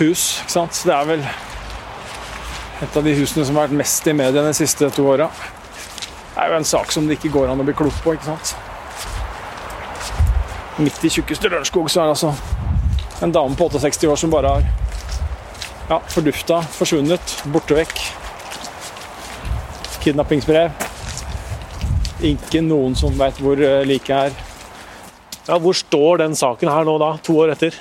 [0.00, 0.80] hus, ikke sant?
[0.86, 1.26] Det er vel
[2.84, 5.28] et av de husene som har vært mest i mediene de siste to åra.
[6.34, 8.32] Det er jo en sak som det ikke går an å bli klok på, ikke
[8.32, 8.56] sant?
[10.82, 12.32] Midt i tjukkeste Lørenskog så er det altså
[13.22, 14.66] en dame på 68 år som bare har
[15.88, 17.94] ja, fordufta, forsvunnet, borte vekk.
[20.04, 20.74] kidnappingsbrev.
[22.24, 24.34] Ikke noen som veit hvor eh, liket er.
[25.46, 27.14] Ja, Hvor står den saken her nå, da?
[27.24, 27.76] To år etter?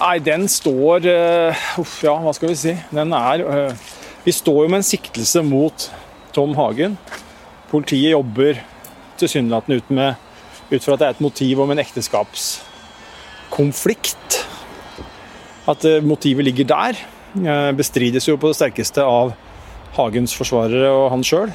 [0.00, 2.72] Nei, den står eh, Uff, ja, hva skal vi si.
[2.94, 3.72] Den er eh,
[4.24, 5.90] Vi står jo med en siktelse mot
[6.32, 6.96] Tom Hagen.
[7.68, 8.56] Politiet jobber
[9.20, 10.16] tilsynelatende ut, med,
[10.72, 14.28] ut fra at det er et motiv om en ekteskapskonflikt.
[15.68, 16.92] At eh, motivet ligger der,
[17.78, 19.30] bestrides jo på det sterkeste av
[19.94, 21.46] Hagens forsvarere og han sjøl.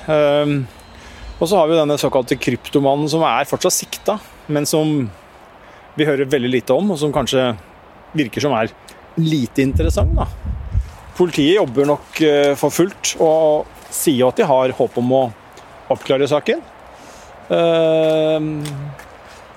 [1.36, 4.16] Og så har vi denne såkalte kryptomannen som er fortsatt sikta,
[4.48, 5.10] men som
[6.00, 7.56] vi hører veldig lite om, og som kanskje
[8.16, 8.72] virker som er
[9.20, 10.16] lite interessant.
[10.16, 10.28] da.
[11.16, 15.26] Politiet jobber nok eh, for fullt og sier at de har håp om å
[15.94, 16.64] oppklare saken.
[17.50, 18.48] Eh,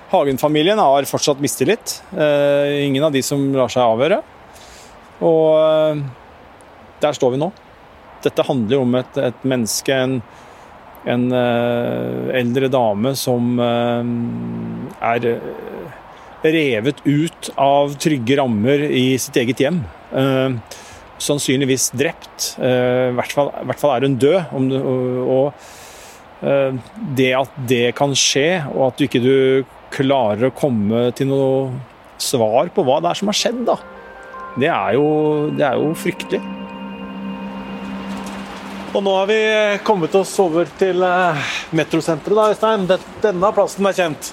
[0.09, 1.99] Hagen-familien har fortsatt mistillit.
[2.17, 4.21] Eh, ingen av de som lar seg avhøre.
[5.25, 6.03] Og eh,
[7.03, 7.51] der står vi nå.
[8.23, 10.17] Dette handler jo om et, et menneske, en,
[11.07, 11.21] en
[12.35, 15.27] eldre dame som er
[16.43, 19.81] revet ut av trygge rammer i sitt eget hjem.
[20.15, 20.55] Eh,
[21.19, 22.53] sannsynligvis drept.
[22.61, 24.55] Eh, I hvert, fall, hvert fall er hun død.
[25.25, 25.51] Og
[26.47, 26.79] eh,
[27.17, 29.35] det at det kan skje, og at du ikke du
[29.93, 31.69] klarer å komme til noe
[32.21, 33.77] svar på hva det er som har skjedd, da,
[34.59, 35.07] det er jo,
[35.55, 36.41] det er jo fryktelig.
[38.89, 39.41] Og nå har vi
[39.85, 41.03] kommet oss over til
[41.77, 42.87] metrosenteret, da, Øystein.
[43.21, 44.31] Denne plassen er kjent.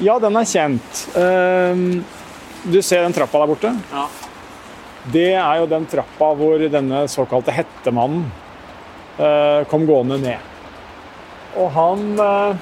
[0.00, 1.06] Ja, den er kjent.
[1.16, 2.04] Ehm,
[2.62, 3.70] Du ser den trappa der borte?
[3.90, 4.04] Ja.
[5.10, 8.28] Det er jo den trappa hvor denne såkalte hettemannen
[9.18, 10.38] eh, kom gående ned.
[11.58, 12.54] Og han eh,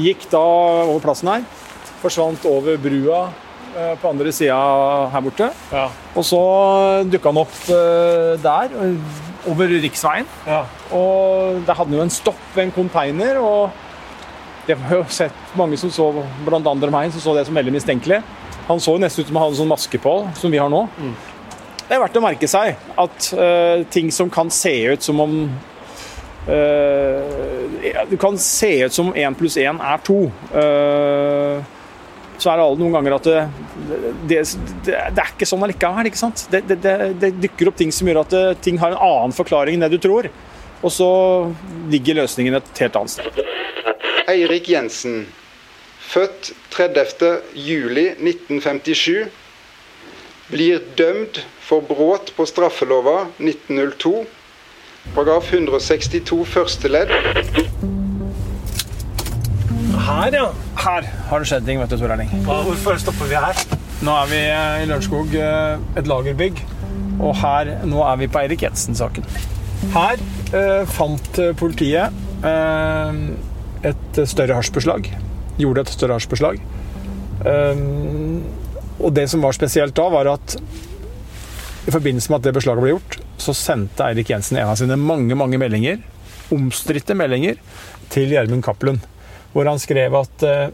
[0.00, 0.40] gikk da
[0.86, 1.44] over plassen her,
[2.00, 3.26] forsvant over brua
[3.76, 4.56] eh, på andre sida
[5.12, 5.50] her borte.
[5.68, 5.90] Ja.
[6.16, 6.40] Og så
[7.04, 7.58] dukka han opp
[8.40, 8.72] der,
[9.52, 10.24] over riksveien.
[10.48, 10.62] Ja.
[10.96, 13.36] Og der hadde han jo en stopp ved en container.
[13.36, 13.68] og
[14.66, 16.08] det har jo sett mange som så,
[16.46, 18.20] blant andre meg, som så det som veldig mistenkelig.
[18.66, 20.82] Han så jo nesten ut som han hadde sånn maske på, som vi har nå.
[21.86, 25.36] Det er verdt å merke seg at uh, ting som kan se ut som om
[26.48, 27.20] uh,
[28.10, 30.24] Det kan se ut som én pluss én er to.
[30.50, 31.62] Uh,
[32.36, 33.44] så er det alle noen ganger at det,
[34.26, 34.40] det,
[34.84, 36.10] det, det er ikke sånn allikevel.
[36.10, 36.42] ikke sant?
[36.50, 39.78] Det, det, det, det dukker opp ting som gjør at ting har en annen forklaring
[39.78, 40.28] enn det du tror.
[40.82, 41.08] Og så
[41.88, 43.46] ligger løsningen et helt annet sted.
[44.26, 45.26] Eirik Jensen,
[46.02, 47.36] født 30.
[47.54, 49.28] juli 1957,
[50.50, 54.26] blir dømt for brudd på straffelova 1902,
[55.14, 57.14] paragraf 162 første ledd.
[60.06, 60.50] Her, ja.
[60.82, 62.30] Her har det skjedd ting, vet du, Tor Erling.
[62.46, 63.64] Hvorfor stopper vi her?
[64.06, 66.62] Nå er vi eh, i Lørenskog, eh, et lagerbygg.
[67.22, 69.26] Og her, nå er vi på Eirik Jensen-saken.
[69.94, 70.18] Her
[70.50, 72.14] eh, fant eh, politiet
[72.46, 73.20] eh,
[73.84, 75.10] et større hasjbeslag.
[75.60, 76.60] Gjorde et større hasjbeslag.
[77.44, 77.82] Eh,
[78.96, 80.56] og det som var spesielt da, var at
[81.86, 84.96] i forbindelse med at det beslaget ble gjort, så sendte Eirik Jensen en av sine
[84.98, 86.00] mange, mange meldinger,
[86.54, 87.60] omstridte meldinger,
[88.10, 88.98] til Gjermund Cappelen.
[89.52, 90.68] Hvor han skrev at eh,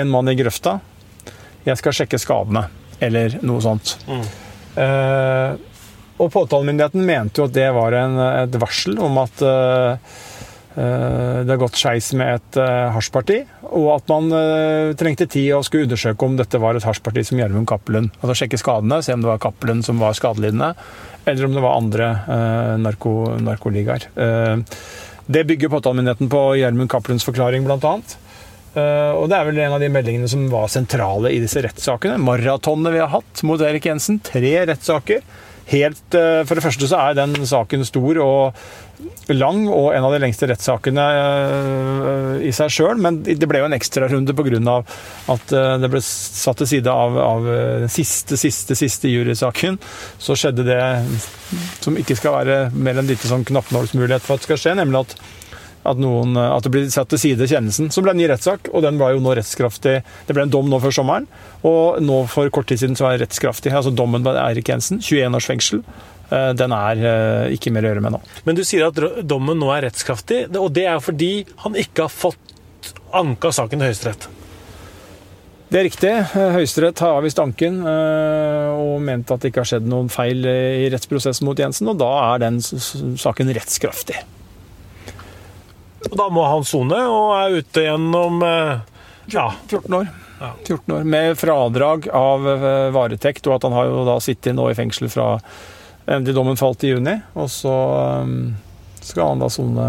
[0.00, 0.78] en mann i grøfta,
[1.64, 2.66] jeg skal sjekke skadene,
[3.04, 3.96] eller noe sånt.
[4.80, 5.54] Eh,
[6.14, 10.18] og påtalemyndigheten mente jo at det var en, et varsel om at eh,
[10.74, 13.40] det har gått skeis med et uh, hasjparti,
[13.74, 17.40] og at man eh, trengte tid og skulle undersøke om dette var et hasjparti som
[17.40, 18.10] Gjermund Cappelen.
[18.20, 20.72] Altså sjekke skadene, se om det var Cappelen som var skadelidende,
[21.24, 24.08] eller om det var andre uh, narko, narkoligaer.
[24.14, 24.78] Eh,
[25.26, 28.18] det bygger påtalemyndigheten på Gjermund Cappelens forklaring, annet.
[28.74, 32.18] Eh, og det er vel en av de meldingene som var sentrale i disse rettssakene.
[32.20, 34.20] Maratonene vi har hatt mot Erik Jensen.
[34.24, 35.22] Tre rettssaker.
[35.70, 38.64] Helt, eh, for det første så er den saken stor og
[39.32, 43.00] lang, og en av de lengste rettssakene eh, i seg sjøl.
[43.00, 44.76] Men det ble jo en ekstrarunde pga.
[45.34, 47.48] at eh, det ble satt til side av, av
[47.84, 49.80] den siste, siste, siste jurysaken.
[50.18, 50.82] Så skjedde det
[51.80, 55.06] som ikke skal være mer enn lite sånn knappnålsmulighet for at det skal skje, nemlig
[55.06, 55.16] at
[55.84, 57.90] at, noen, at det blir satt til side kjennelsen.
[57.92, 59.98] Så ble det en ny rettssak, og den ble jo nå rettskraftig.
[60.26, 61.28] Det ble en dom nå før sommeren,
[61.66, 63.72] og nå for kort tid siden så var den rettskraftig.
[63.74, 65.82] Altså dommen på Eirik Jensen, 21 års fengsel,
[66.30, 68.22] eh, den er eh, ikke mer å gjøre med nå.
[68.48, 71.34] Men du sier at dommen nå er rettskraftig, og det er fordi
[71.66, 72.54] han ikke har fått
[73.14, 74.30] anka saken til Høyesterett.
[75.74, 76.12] Det er riktig.
[76.14, 80.46] Eh, Høyesterett har avvist anken eh, og ment at det ikke har skjedd noen feil
[80.46, 84.20] i rettsprosessen mot Jensen, og da er den saken rettskraftig.
[86.10, 88.82] Og da må han sone, og er ute gjennom eh,
[89.32, 90.10] ja, 14 år.
[90.66, 91.06] 14 år.
[91.08, 95.08] Med fradrag av eh, varetekt, og at han har jo da sittet nå i fengsel
[95.12, 95.34] fra
[96.04, 97.16] endelig dommen falt i juni.
[97.40, 97.74] Og så,
[99.04, 99.88] skal han da sone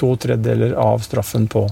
[0.00, 1.66] to tredjedeler av straffen på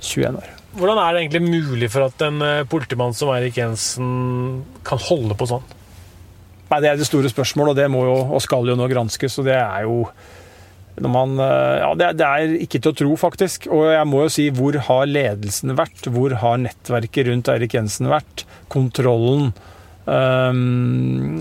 [0.00, 0.50] 21 år.
[0.74, 5.36] Hvordan er det egentlig mulig for at en eh, politimann som Eirik Jensen kan holde
[5.38, 5.62] på sånn?
[6.70, 9.38] Nei, Det er det store spørsmålet, og det må jo, og skal jo nå granskes.
[9.38, 10.08] og det er jo
[11.02, 13.66] man, eh, ja, det er, det er ikke til å tro, faktisk.
[13.74, 16.06] Og jeg må jo si, hvor har ledelsen vært?
[16.14, 18.44] Hvor har nettverket rundt Eirik Jensen vært?
[18.72, 19.50] Kontrollen?
[20.04, 21.40] Um,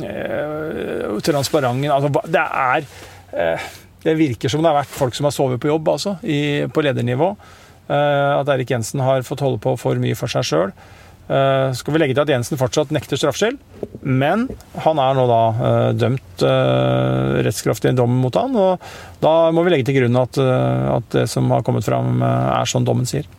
[1.19, 2.85] transparenten altså, Det er
[3.35, 3.65] uh,
[4.05, 6.85] Det virker som det har vært folk som har sovet på jobb, altså, i, på
[6.85, 7.33] ledernivå.
[7.93, 10.71] At Eirik Jensen har fått holde på for mye for seg sjøl.
[11.23, 13.55] Uh, skal vi legge til at Jensen fortsatt nekter straffskyld,
[14.03, 14.49] men
[14.83, 19.71] han er nå da uh, dømt uh, rettskraftig dom mot han, og da må vi
[19.71, 23.29] legge til grunn at, at det som har kommet fram, er sånn dommen sier.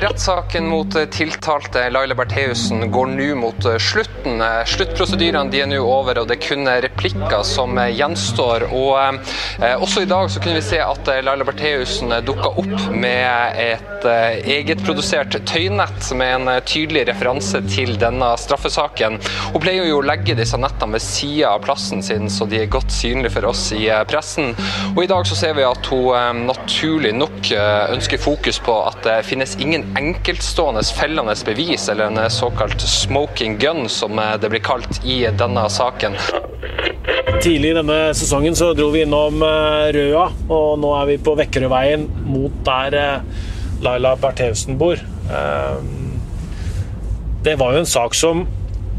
[0.00, 4.40] Rettssaken mot tiltalte Laila Bertheussen går nå mot slutten.
[4.66, 8.64] Sluttprosedyrene er nå over, og det er kun replikker som gjenstår.
[8.72, 8.94] Og
[9.60, 14.06] eh, Også i dag så kunne vi se at Laila Bertheussen dukka opp med et
[14.08, 19.20] eh, egetprodusert tøynett med en tydelig referanse til denne straffesaken.
[19.52, 22.72] Hun pleier jo å legge disse nettene ved sida av plassen sin, så de er
[22.72, 24.54] godt synlige for oss i eh, pressen.
[24.94, 28.80] Og I dag så ser vi at hun eh, naturlig nok eh, ønsker fokus på
[28.88, 34.60] at det finnes ingen enkeltstående fellende bevis, eller en såkalt 'smoking gun', som det blir
[34.60, 36.16] kalt i denne saken.
[37.40, 39.40] Tidlig i denne sesongen så dro vi innom
[39.94, 43.22] Røa, og nå er vi på Vekkerødveien mot der
[43.82, 44.96] Laila Bertheussen bor.
[47.42, 48.46] Det var jo en sak som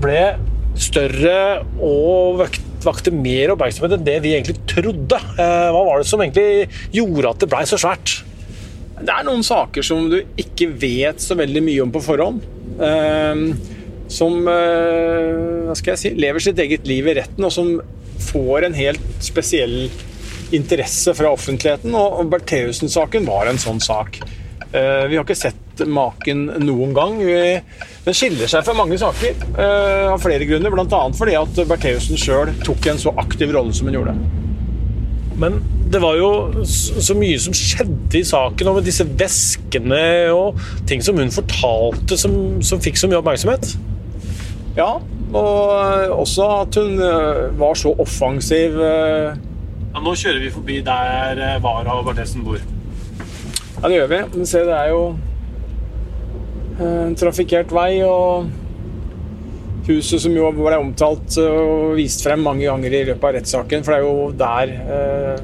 [0.01, 0.36] ble
[0.75, 2.47] større og
[2.82, 5.19] vakte mer oppmerksomhet enn det vi egentlig trodde.
[5.38, 8.23] Hva var det som egentlig gjorde at det blei så svært?
[9.02, 12.44] Det er noen saker som du ikke vet så veldig mye om på forhånd.
[12.82, 13.44] Eh,
[14.12, 17.74] som eh, hva skal jeg si, lever sitt eget liv i retten, og som
[18.22, 19.90] får en helt spesiell
[20.54, 21.96] interesse fra offentligheten.
[21.98, 24.20] Og Bertheussen-saken var en sånn sak.
[24.72, 27.18] Eh, vi har ikke sett maken noen gang.
[28.06, 29.40] Den skiller seg fra mange saker
[30.12, 31.02] av flere grunner, bl.a.
[31.18, 34.40] fordi at Bertheussen sjøl tok en så aktiv rolle som hun gjorde.
[35.39, 40.04] Men det var jo så mye som skjedde i saken, og med disse veskene
[40.36, 43.74] og ting som hun fortalte, som, som fikk så mye oppmerksomhet.
[44.78, 44.94] Ja,
[45.34, 47.00] og også at hun
[47.60, 48.78] var så offensiv.
[48.82, 52.60] Ja, nå kjører vi forbi der Vara og Bartesen bor.
[53.82, 54.22] Ja, det gjør vi.
[54.36, 55.04] Men se, det er jo
[56.82, 58.48] en trafikkert vei, og
[59.88, 63.94] huset som jo ble omtalt og vist frem mange ganger i løpet av rettssaken, for
[63.94, 65.44] det er jo der eh,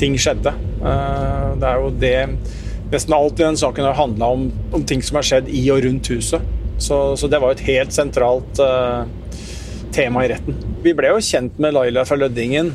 [0.00, 0.54] ting skjedde.
[0.80, 2.16] Eh, det er jo det
[2.90, 5.84] Nesten alt i den saken har handla om, om, ting som har skjedd i og
[5.84, 6.42] rundt huset.
[6.82, 9.04] Så, så det var et helt sentralt eh,
[9.94, 10.56] tema i retten.
[10.82, 12.72] Vi ble jo kjent med Laila fra Løddingen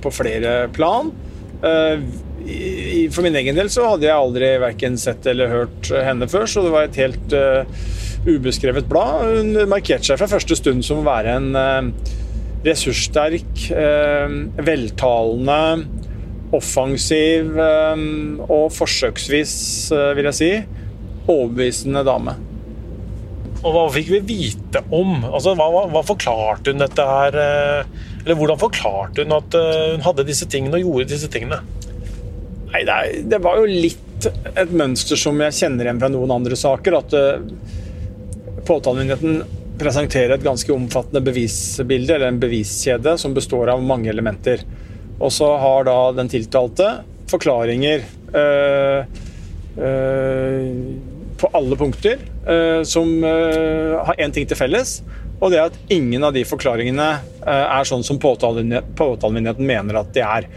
[0.00, 1.10] på flere plan.
[1.60, 6.64] For min egen del så hadde jeg aldri verken sett eller hørt henne før, så
[6.64, 7.36] det var et helt
[8.26, 9.38] ubeskrevet blad.
[9.38, 11.92] Hun markerte seg fra første stund som å være en
[12.66, 13.68] ressurssterk,
[14.66, 15.60] veltalende,
[16.56, 19.54] offensiv og forsøksvis,
[20.18, 20.52] vil jeg si,
[21.28, 22.34] overbevisende dame.
[23.58, 25.18] Og hva fikk vi vite om?
[25.26, 30.46] Altså, hva, hva, forklarte hun dette her Eller hvordan forklarte hun at hun hadde disse
[30.46, 31.58] tingene og gjorde disse tingene?
[32.68, 32.98] Nei, det,
[33.32, 36.98] det var jo litt et mønster som jeg kjenner igjen fra noen andre saker.
[37.00, 37.16] At
[38.68, 39.42] påtalemyndigheten
[39.78, 44.64] presenterer et ganske omfattende bevisbilde, eller en beviskjede, som består av mange elementer.
[45.18, 46.88] Og så har da den tiltalte
[47.30, 48.04] forklaringer
[48.34, 49.00] øh,
[49.76, 50.68] øh,
[51.38, 55.00] på alle punkter øh, som har én ting til felles.
[55.38, 57.08] Og det er at ingen av de forklaringene
[57.46, 60.48] er sånn som påtalemyndigheten mener at de er.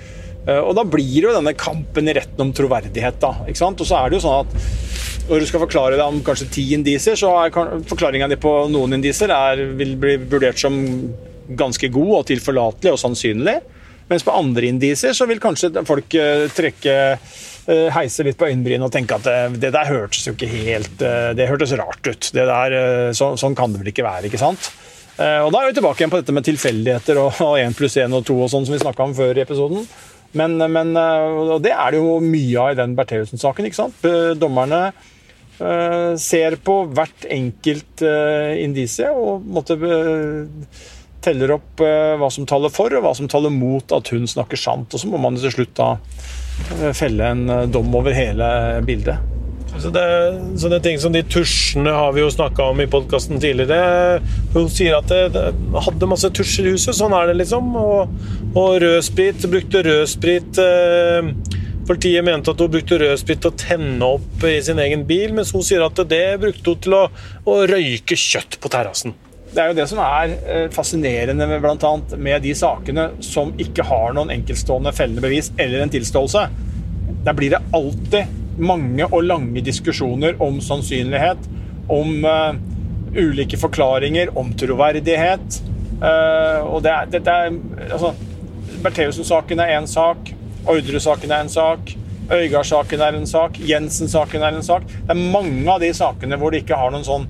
[0.63, 3.19] Og da blir jo denne kampen i retten om troverdighet.
[3.21, 3.35] da?
[3.45, 4.55] Og så er det jo sånn at
[5.29, 7.53] når du skal forklare deg om kanskje ti indiser, så er
[7.89, 10.75] forklaringa di på noen indiser er, vil bli vurdert som
[11.57, 13.57] ganske god og tilforlatelig og sannsynlig.
[14.11, 16.15] Mens på andre indiser så vil kanskje folk
[16.55, 16.95] trekke
[17.95, 21.03] heise litt på øyenbrynene og tenke at det der hørtes jo ikke helt
[21.37, 22.31] Det hørtes rart ut.
[22.33, 22.75] Det der,
[23.15, 24.71] så, sånn kan det vel ikke være, ikke sant?
[25.21, 28.25] Og Da er vi tilbake igjen på dette med tilfeldigheter og én pluss én og
[28.27, 29.85] to og sånn som vi snakka om før i episoden.
[30.37, 33.67] Men, men, og det er det jo mye av i den Bertheussen-saken.
[33.67, 34.05] ikke sant?
[34.39, 34.81] Dommerne
[35.59, 39.75] uh, ser på hvert enkelt uh, indisie og måtte,
[41.21, 44.95] teller opp hva som taler for og hva som taler mot at hun snakker sant.
[44.95, 45.91] Og så må man til slutt da
[46.97, 48.47] felle en dom over hele
[48.87, 49.30] bildet.
[49.81, 50.03] Så det,
[50.61, 54.19] sånne ting som de tusjene har vi jo snakka om i podkasten tidligere.
[54.53, 55.47] Hun sier at det, det,
[55.87, 56.93] hadde masse tusjer i huset.
[56.97, 57.73] Sånn er det, liksom.
[57.81, 58.13] Og,
[58.53, 59.41] og rødsprit.
[59.49, 61.31] Brukte rødsprit eh,
[61.87, 65.49] Politiet mente at hun brukte rødsprit til å tenne opp i sin egen bil, mens
[65.55, 67.01] hun sier at det brukte hun til å,
[67.49, 69.15] å røyke kjøtt på terrassen.
[69.51, 73.83] Det er jo det som er eh, fascinerende blant annet, med de sakene som ikke
[73.89, 76.45] har noen enkeltstående fellende bevis eller en tilståelse.
[77.25, 81.47] Der blir det alltid mange og lange diskusjoner om sannsynlighet,
[81.91, 82.53] om uh,
[83.17, 85.61] ulike forklaringer, om troverdighet.
[86.01, 87.49] Uh, og det er, det, er
[87.91, 88.13] altså,
[88.81, 90.31] Bertheussen-saken er én sak,
[90.69, 91.95] Ordre-saken er en sak,
[92.31, 94.85] Øygard-saken er en sak, Jensen-saken er en sak.
[94.87, 97.27] Det er mange av de sakene hvor det ikke har noen sånn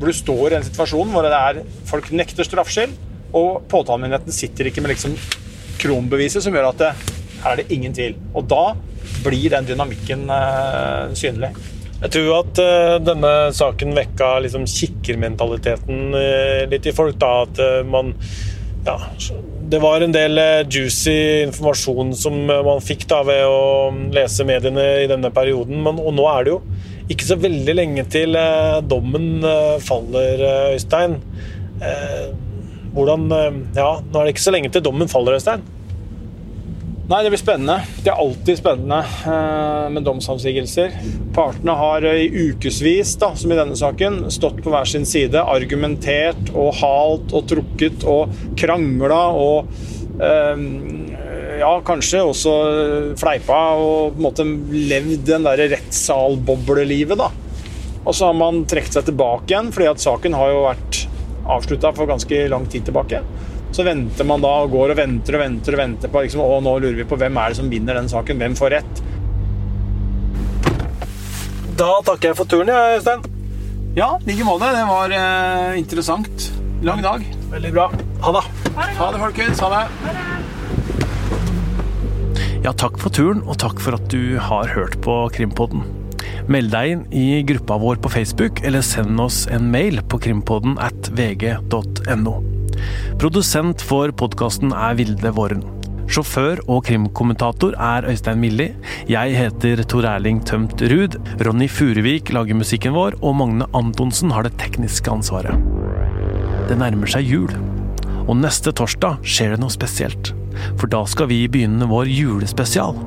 [0.00, 1.58] hvor du står i en situasjon hvor det er
[1.88, 2.94] folk nekter straffskyld,
[3.36, 5.12] og påtalemyndigheten sitter ikke med liksom
[5.80, 6.92] kronbeviset som gjør at det,
[7.42, 8.16] her er det ingen tvil.
[8.32, 8.62] Og da
[9.24, 11.52] blir den dynamikken uh, synlig.
[12.00, 17.18] Jeg tror at uh, denne saken vekka liksom kikkermentaliteten uh, litt i folk.
[17.20, 18.14] da, At man
[18.86, 18.96] Ja,
[19.70, 20.40] det var en del
[20.72, 26.16] juicy informasjon som man fikk da ved å lese mediene i denne perioden, men, og
[26.16, 26.62] nå er det jo
[27.12, 28.38] ikke så veldig lenge til
[28.88, 29.44] dommen
[29.84, 31.18] faller, Øystein.
[32.94, 33.28] Hvordan
[33.76, 35.66] Ja, nå er det ikke så lenge til dommen faller, Øystein.
[37.10, 37.80] Nei, det blir spennende.
[38.04, 40.92] Det er alltid spennende eh, med domsavsigelser.
[41.34, 46.70] Partene har i ukevis, som i denne saken, stått på hver sin side, argumentert og
[46.78, 49.72] halt og trukket og krangla og
[50.22, 50.62] eh,
[51.64, 52.54] ja, kanskje også
[53.18, 57.32] fleipa og på en måte levd den derre rettssalboblelivet, da.
[58.04, 61.06] Og så har man trukket seg tilbake igjen, fordi at saken har jo vært
[61.58, 63.26] avslutta for ganske lang tid tilbake.
[63.70, 66.58] Så venter man da og går og venter og venter og venter på liksom, å,
[66.64, 68.40] nå lurer vi på hvem er det som vinner den saken.
[68.42, 69.02] Hvem får rett?
[71.80, 73.22] Da takker jeg for turen, jeg, Øystein.
[73.96, 74.68] Ja, i like måte.
[74.74, 76.50] Det var eh, interessant.
[76.86, 77.24] Lang dag.
[77.50, 77.86] Veldig bra.
[78.26, 78.44] Ha det.
[78.76, 79.62] Ha det, folkens.
[79.64, 79.84] Ha det.
[82.60, 85.86] Ja, takk for turen, og takk for at du har hørt på Krimpodden.
[86.50, 90.78] Meld deg inn i gruppa vår på Facebook, eller send oss en mail på krimpodden
[90.82, 92.49] at vg.no.
[93.20, 95.62] Produsent for podkasten er Vilde Våren.
[96.10, 98.72] Sjåfør og krimkommentator er Øystein Milli.
[99.06, 101.14] Jeg heter Tor Erling Tømt Ruud.
[101.46, 105.54] Ronny Furuvik lager musikken vår, og Magne Antonsen har det tekniske ansvaret.
[106.66, 107.54] Det nærmer seg jul,
[108.26, 110.32] og neste torsdag skjer det noe spesielt.
[110.80, 112.98] For da skal vi begynne vår julespesial.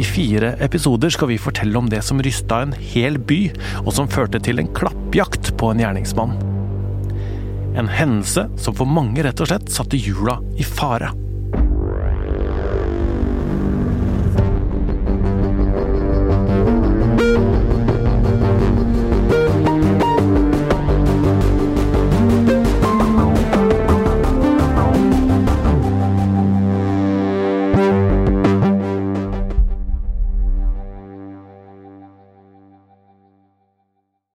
[0.00, 3.42] I fire episoder skal vi fortelle om det som rysta en hel by,
[3.82, 6.38] og som førte til en klappjakt på en gjerningsmann.
[7.78, 11.12] En hendelse som for mange rett og slett satte jula i fare.